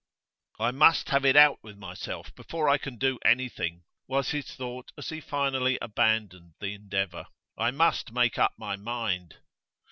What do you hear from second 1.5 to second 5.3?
with myself before I can do anything,' was his thought as he